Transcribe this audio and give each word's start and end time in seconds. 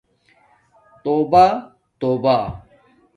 توبہ 1.03 1.45
توبہ 1.99 2.35